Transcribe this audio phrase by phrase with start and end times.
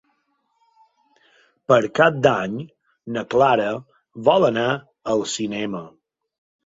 [1.71, 2.57] Per Cap d'Any
[3.17, 3.69] na Clara
[4.31, 4.67] vol anar
[5.15, 5.85] al cinema.